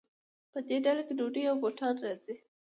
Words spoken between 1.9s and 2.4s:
راځي.